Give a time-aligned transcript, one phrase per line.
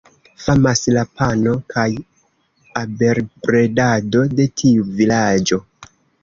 [0.43, 1.83] Famas la pano kaj
[2.81, 5.63] abelbredado de tiu vilaĝo.